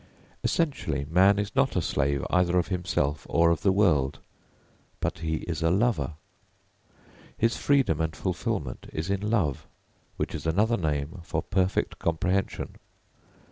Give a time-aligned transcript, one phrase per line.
[0.43, 4.17] Essentially man is not a slave either of himself or of the world;
[4.99, 6.15] but he is a lover.
[7.37, 9.67] His freedom and fulfilment is in love,
[10.17, 12.77] which is another name for perfect comprehension.